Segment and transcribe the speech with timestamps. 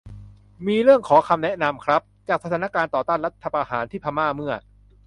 [0.67, 4.53] มีเรื่องขอคำแนะนำครับ จากสถานการณ์ต่อต้านรัฐประหารที่พม่า เมื่อ